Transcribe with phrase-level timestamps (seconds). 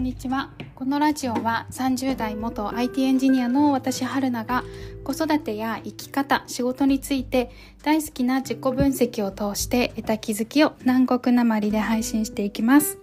[0.00, 0.48] んにちは。
[0.74, 4.64] このラジオは30代元 IT エンジニアの私春菜が
[5.04, 7.50] 子育てや生き方仕事について
[7.82, 12.98] 大好きな自己分析を通して得た気づきを南国なまりで配信していきます。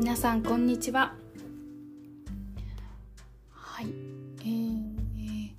[0.00, 1.14] 皆さんこんにちは。
[3.52, 3.86] はい。
[4.40, 5.50] えー、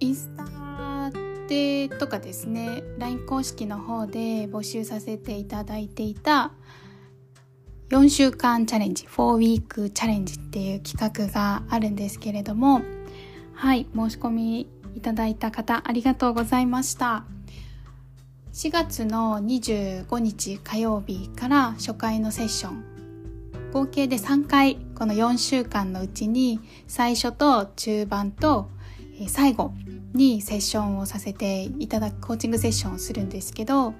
[0.00, 1.10] インスタ
[1.48, 6.52] でとかですね LINE 公式の方で募集させていただいていた
[7.90, 12.82] 4週間チャレンジ4ウィークチャレンジっていう企画があるんですけれども
[13.54, 17.24] はい申し込みいただいた方ありがとうございました。
[18.56, 22.84] 4月の25日火曜日から初回のセッション
[23.70, 28.70] 合計で3回この4週間のうちに最初と中盤と
[29.28, 29.74] 最後
[30.14, 33.92] にセッションをさせていただくコーチングセッションをするんですけど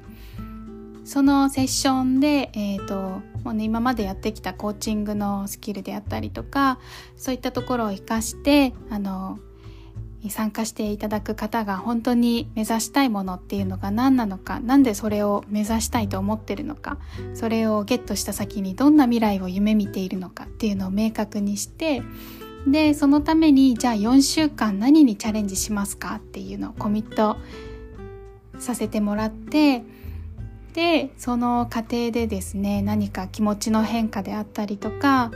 [1.07, 6.81] そのセッションで、えーともうね、今までやってきたコーチングのスキルであったりとか
[7.17, 9.39] そういったところを生かしてあの
[10.29, 16.99] 参加していただく方が本当に目指したいものっていうのが何なのか何でそれを目指したいと思ってるのか
[17.35, 22.03] それをゲットした先にどんな未来を夢見ているのかっていうのを明確にして
[22.67, 27.37] でそのためにじゃあ4週間何にチャレンジしますかっていうのをコミット
[28.59, 29.85] させてもらって
[30.77, 35.31] でその過程でですね何か気持ちの変化であったりとか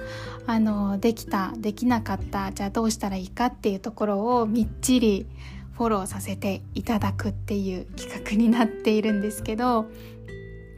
[0.47, 5.27] あのできたできなかったじゃあどうしたらいいかっていうところをみっちり
[5.79, 9.87] フォローさせていただくっていう 企画になっているんですけど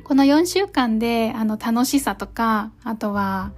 [0.05, 3.51] この4週間であの楽しさとかあとは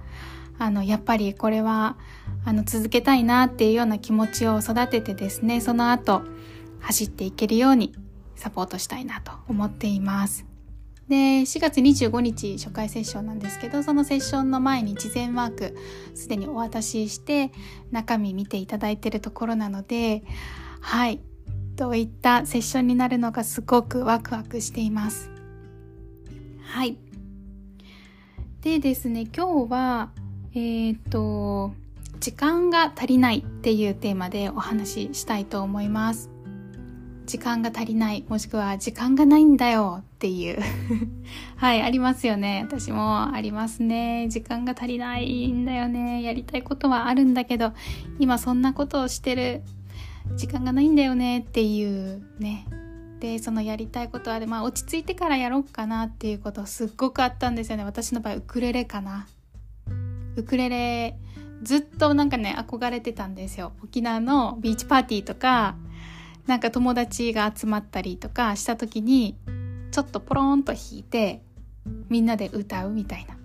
[0.57, 1.97] あのやっぱりこれは
[2.45, 6.23] あの続けたいなっていうような気持ちを育ててですねその後
[6.79, 7.93] 走っていけるように
[8.35, 10.54] サポートしたいなと思っています。
[11.07, 15.77] で、4月25日初回セッションなんですけど、そのセッションの前に事前ワーク
[16.15, 17.51] すでにお渡しして
[17.91, 20.23] 中身見ていただいてるところなので、
[20.81, 21.21] はい、
[21.75, 25.29] どういったセッションになるのかすごくワクワクしています。
[26.63, 26.97] はい。
[28.61, 30.09] でですね、今日は、
[30.55, 31.73] えっ、と、
[32.19, 36.34] 時間が足りないっていうテーマでお話ししたいと思います。
[37.25, 40.59] 時間が足りないもしくは時間がないんだよっていう。
[41.57, 42.61] はいありますよね。
[42.65, 44.27] 私もありますね。
[44.29, 46.21] 時間が足りないんだよね。
[46.21, 47.73] やりたいことはあるんだけど
[48.19, 49.63] 今そんなことをしてる
[50.35, 52.67] 時間がないんだよねっていうね。
[53.19, 57.83] でそのやりたいことはまあ落ち着いてからやろうかなっていうことすっごくあったんですよね。
[57.83, 59.27] 私の場合ウクレレかな。
[60.35, 61.17] ウクレレ
[61.63, 63.73] ずっとなんかね憧れてたんですよ。
[63.83, 65.75] 沖縄のビーチパーティーとか
[66.47, 69.35] なんか友達が集まったりとかした時に
[69.91, 71.41] ちょっとポロンと弾いて
[72.09, 73.35] みんなで歌うみたいな。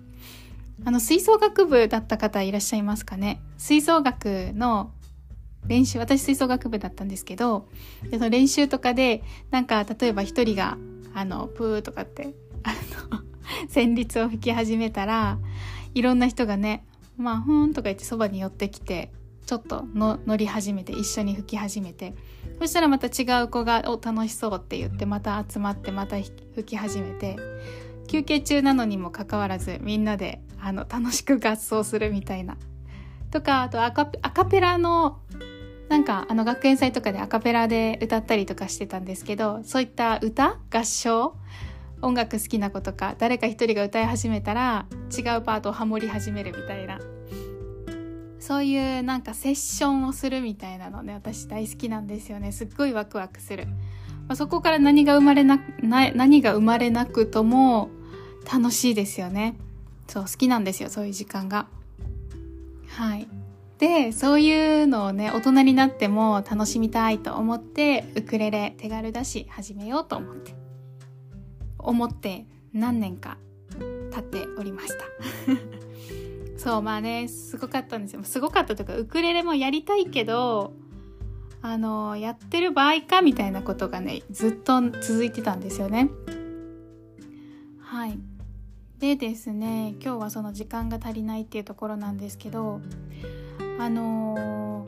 [0.83, 3.39] あの吹奏楽部だった方いらっしゃいますかね？
[3.57, 4.91] 吹奏楽の
[5.67, 7.69] 練習私吹奏楽部だったんですけど
[8.11, 10.79] その練習とかでなんか例えば一人が
[11.13, 12.73] あのプーとかってあ
[13.11, 13.19] の
[13.69, 15.37] 旋律を吹き始めたら
[15.93, 16.83] いろんな人がね
[17.15, 19.11] まあふーんとか言ってそばに寄ってきて
[19.51, 22.15] ちょっとの乗り始めて一緒に吹き始めて。
[22.59, 27.35] そしたらまた違う子が「お楽しそう」って言ってまた集まってまた吹き始めて。
[28.07, 32.55] 休憩中なのにもかかわらずみんなであの楽しく合奏するみたいな。
[33.29, 34.05] とかあとアカ
[34.45, 35.19] ペラの
[35.89, 41.35] なんかあの学園祭とかでアカペラで歌ったりとかしてたんですけどそういった歌合唱
[42.01, 46.99] 音楽好きな子とか誰か一人が歌い始めたら違うパートをハモり始めるみたいな。
[48.41, 52.51] そういうなんかセッションをするみたいなのね私大好きなんですよね。
[52.51, 53.73] すっごいワクワクする、ま
[54.29, 57.89] あ、そこから何が生まれな何が生まれなくとも
[58.51, 59.55] 楽しいですよね。
[60.07, 61.67] そう好きなんですよそういう時間が。
[62.87, 63.27] はい。
[63.77, 70.55] でそういうのをね大人になっても楽しみたいと思ってウクレレ手軽だし始めようと思って。
[71.77, 73.37] 思って何年か
[74.11, 75.05] 経っておりました。
[76.57, 78.23] そうまあねすごかったんですよ。
[78.23, 80.73] すごかったというかウクレレもやりたいけど
[81.61, 86.09] あのやってる場合かみたいなことがねずっと続いてたんですよね。
[87.79, 88.17] はい。
[88.99, 92.79] でですね今日はその時間が足りないっていうところなんですけど
[93.79, 94.87] あの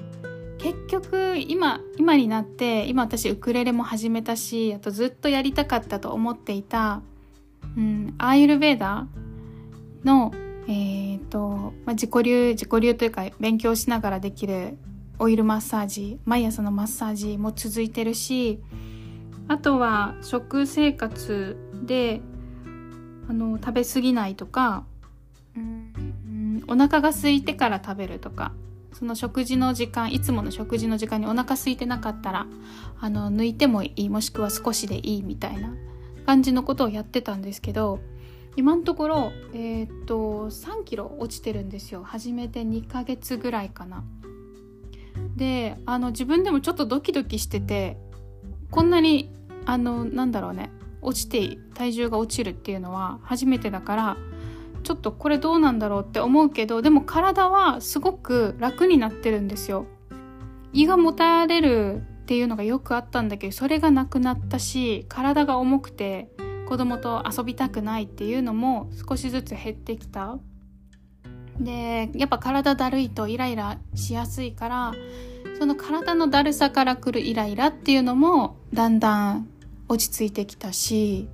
[0.58, 7.02] ー、結局今今になって今私ウクレレも始めたしあとずっとやりたかったと思っていた、
[7.76, 10.32] うん、アイルベーダーの
[10.68, 14.78] えっ、ー、と、まあ、自己流自己流というか勉強しながらできる
[15.20, 18.62] オイルマッサージ毎朝のマッサージも続いてるし
[19.48, 22.22] あとは食生活で
[23.30, 24.86] あの食べ過ぎないとか、
[25.56, 28.54] うん、お腹が空いてから食べるとか
[28.94, 32.48] その食事の時間いつもの食事の時間にお腹空いてなかったら
[33.00, 35.74] あの抜いてもいいもしくは少しでいいみたいな
[36.26, 38.00] 感じのことをやってたんですけど
[38.56, 42.04] 今のところえー、っと3キロ落ちてるんですよ。
[42.04, 44.04] 始めて2ヶ月ぐらいかな。
[45.36, 47.98] であの自分でもちょっとドキドキしてて
[48.70, 49.32] こんなに
[49.66, 50.72] あのなんだろうね
[51.02, 54.18] 落ちて体重が落ちるっていうのは初めてだから
[54.84, 59.86] ちょっとこれどうなんだろうって思うけどでも体はすごく楽になってるんですよ。
[60.74, 66.30] 胃がもたれるっていうのがよくあったんだけどそれがなくなったし体が重くて
[66.68, 70.40] 子供と遊びたくないっていうのも少しずつ減ってきた。
[71.60, 74.94] でやっぱ体だるいとイライラしやすいから
[75.60, 79.48] その体のだるさからくるイライラっていうのもだんだん
[79.88, 81.30] 落ち着いてきたし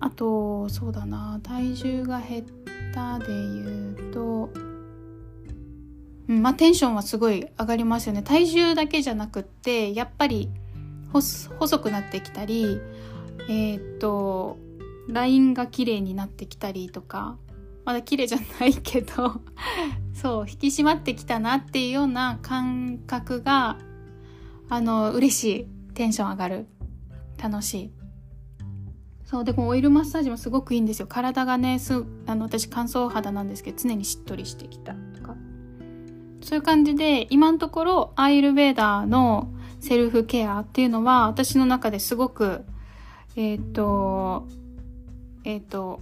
[0.00, 2.44] あとそうだな体重が減っ
[2.94, 4.50] たで言うと、
[6.28, 8.22] うん、まあテンションはすごい上がりますよね。
[8.22, 10.50] 体重だけじゃなくってやっぱり
[11.12, 12.80] 細くなってきたり
[13.48, 14.58] えー、っと
[15.08, 17.38] ラインが綺麗になってきたりとか
[17.84, 19.40] まだ綺麗じゃないけど
[20.12, 23.78] そう引き締まってきたなっていうような感覚が
[24.68, 25.66] あの嬉しい。
[25.94, 26.66] テンション上がる。
[27.42, 27.92] 楽しい。
[29.24, 31.06] そうでもオイルマッサージもすごくいいんですよ。
[31.06, 35.36] 体がねすあの私乾燥肌なんですけど常にしっとりしてきたとか。
[36.40, 42.64] そういう感じで今のところアイルベーダーのセルフケアっていうのは私の中ですごく
[43.38, 44.48] えっ、ー、と
[45.44, 46.00] えっ、ー、と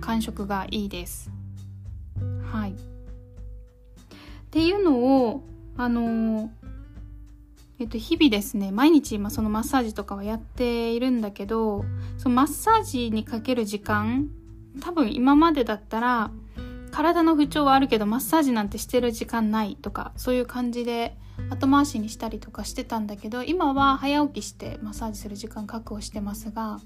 [0.00, 1.32] 感触がいいです。
[2.52, 2.70] はい。
[2.70, 2.74] っ
[4.52, 5.42] ていうのを
[5.76, 6.48] あの
[7.78, 11.84] えっと、日々ですね毎日、まあ、そのマッサージとかはやっているんだけど
[12.16, 14.30] そのマッサージにかける時間
[14.80, 16.30] 多分今までだったら
[16.90, 21.18] 体の不調はあるけどマッサージなんてしてる時間ないとかそういう感じで
[21.50, 26.80] 後回しにしたりとかしてたんだけど今は早起きしてマッサージする時間確保してますが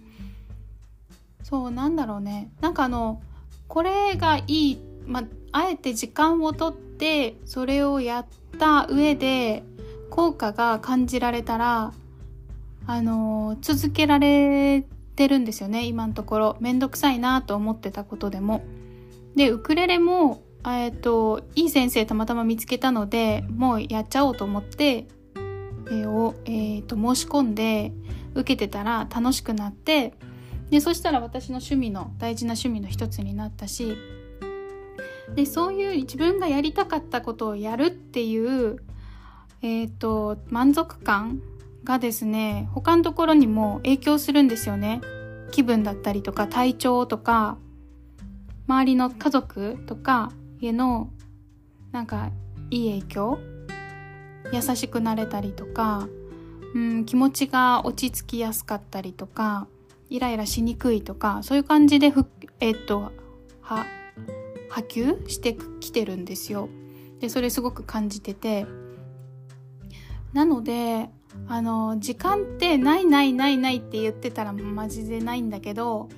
[1.43, 2.51] そうなんだろうね。
[2.61, 3.23] なんかあの
[3.67, 8.27] これがいい、まあえて時間をとってそれをやっ
[8.59, 9.65] た上で
[10.11, 11.93] 効果が感じられたら
[12.87, 14.85] あの続けられ
[15.17, 16.57] てるんですよね今のところ。
[16.61, 18.62] めんどくさいなと思ってたことでも。
[19.35, 27.93] でウクレレもえっ、といい先生たまたま見つけたのでもうやっちゃおうと思って、えー、を、えーと申し込んで
[28.35, 30.15] 受けてたら楽しくなって
[30.71, 33.97] でそしたら私の趣味の大事な趣味の一つになったし
[35.35, 38.77] でそういう自分がやりたかったことをやるっていう
[39.62, 41.41] えっ、ー、と満足感
[41.85, 45.01] がですね他のところにも影響するんですよね。
[45.51, 47.59] 気分だったりとか体調とか
[48.69, 50.31] 周りの家族とか
[50.61, 51.11] への
[51.93, 52.31] なんか
[52.71, 53.39] いい影響？
[54.53, 56.09] 優しくなれたりとか、
[56.75, 59.69] うん、気持ちが落ち着きやすかったりとか
[60.09, 62.27] イライラしにくいとかそういう感じでふ
[62.59, 63.12] えっと
[63.62, 63.87] は
[64.69, 66.69] 波及してきてるんですよ。
[67.21, 68.67] でそれすごく感じてて
[70.33, 71.11] なので
[71.49, 76.09] あの時間ってないないないないって言ってたらマジでないんだけど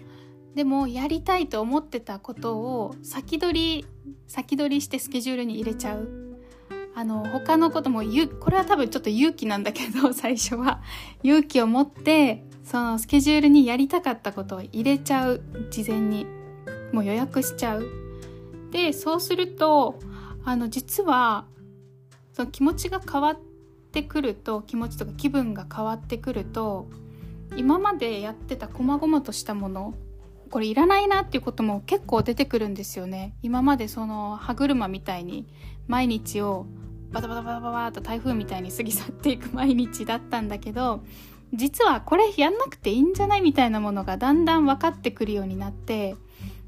[0.54, 3.86] でもやりたいと思ってたことを先取り
[4.26, 6.08] 先取りしてスケジュールに入れちゃう。
[6.94, 8.02] あの他のことも
[8.40, 10.82] これは多分ちょっと勇気なんだけど 最初は。
[11.22, 15.42] 勇気を持ってそのスケジュールにやりたかったことを入れちゃう。
[15.70, 16.26] 事前に
[16.92, 17.86] もう予約しちゃう。
[18.70, 19.98] でそうすると
[20.44, 21.46] あの実は
[22.32, 23.38] その気持ちが変わっ
[23.92, 26.88] てくると気持ちとか気分が変わってくると
[27.56, 29.94] 今までやってた細々としたもの
[30.52, 33.34] これいらないなっていうことも結構出てくるんですよね。
[33.42, 35.46] 今までその歯車みたいに
[35.88, 36.66] 毎日を
[37.10, 41.04] バタバタバタバタと台風みたいに過ぎ去っていく毎日だったんだけど
[41.54, 46.16] 実はこれやんなくていいんじゃないみたいなものがだんだん分かってくるようになって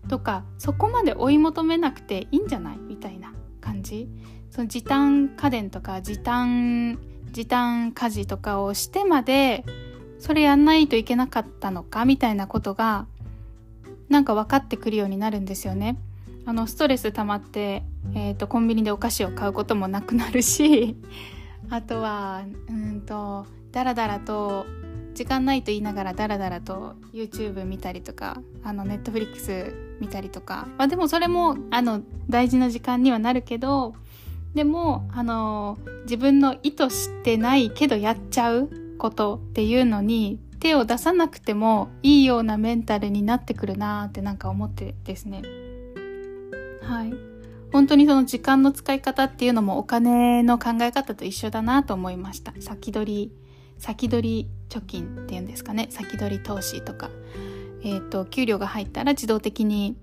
[0.08, 4.08] とかそこまで追い求めなくていいんじゃないみたいな感じ。
[4.48, 6.98] その時短家電とか時短
[7.32, 9.66] 時短家事とかをしてまで
[10.18, 13.06] それやんないといけなかったのかみたいなことが
[14.08, 15.98] なんか分かってくるようになるんですよね。
[16.46, 17.82] あのストレス溜まって、
[18.14, 20.96] えーと、コンビニでお菓子を買うこともなくなるし
[21.70, 24.66] あとはうんとダラダラと
[25.14, 33.94] 時間ないと言いながらダラダラと YouTube 見たりとかあの Netflix 見たりとか、まあ、でもそれもあの大事な時間にはなるけど
[34.54, 45.42] でもあの自分の意図してないけどやっちゃうことっていうのに手を出さなくてもいいようなメンタルになってくるなーってなんか思ってですね。
[46.80, 47.12] はい。
[47.70, 52.54] 本当にその時間の使い方っていうのもお金の考え方と一緒だなと思いました。
[52.60, 53.32] 先取り
[53.76, 55.88] 先取り貯金っていうんですかね。
[55.90, 57.10] 先取り投資とか。
[57.82, 59.98] えっ、ー、と給料が入ったら自動的に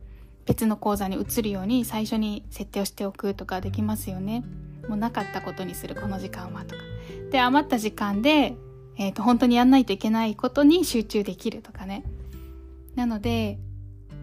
[0.45, 4.43] 別の口座に移るように最初に設定をしておくとかできますよね。
[4.87, 6.81] もうなかったことにするこの時間はとか。
[7.31, 8.55] で余った時間で、
[8.97, 12.03] えーと、本当にやんないといけないことに集中できるとかね。
[12.95, 13.59] なので、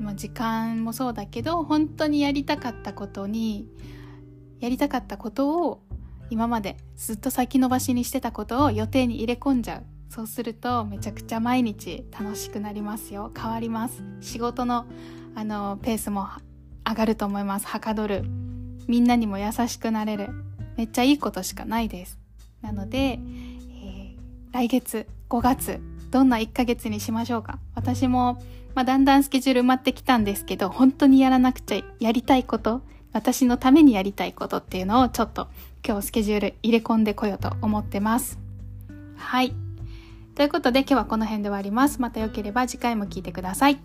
[0.01, 3.69] まあ、時間もそうだけど本当にやりたかったことに
[4.61, 5.83] やりたかったことを
[6.31, 9.85] 今までずっと先延ばしにしてたことを予定に入れ込んじゃう。
[10.11, 13.33] そうするとめちゃくちゃ毎日楽しくなりますよ。
[13.37, 14.03] 変わります。
[14.21, 14.87] 仕事の
[15.35, 16.29] あのペースも
[16.87, 17.67] 上がると思います。
[17.67, 18.25] はかどる。
[18.87, 20.31] みんなにも優しくなれる。
[20.77, 22.19] めっちゃいいことしかないです。
[22.63, 23.19] なので、
[24.53, 27.59] 来月5月どんな1ヶ月にしましょうか？
[27.75, 28.43] 私も、
[28.75, 32.81] まあ、だんだんスケジュール埋まってきたんですけど本当にやらなくちゃやりたいこと
[33.13, 35.49] 私のためにやりたいことっていうのをちょっと
[35.87, 38.39] 今日スケジュール入れ込んでこようと思ってます。
[39.17, 39.55] はい。
[40.35, 42.01] ということで今日はこの辺で終わります。
[42.01, 43.79] また良ければ次回も聴いてください。